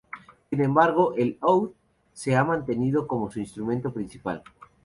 Sin 0.49 0.61
embargo, 0.63 1.13
el 1.15 1.37
oud 1.41 1.73
se 2.11 2.35
ha 2.35 2.43
mantenido 2.43 3.05
como 3.05 3.29
su 3.29 3.39
instrumento 3.39 3.93
principal. 3.93 4.41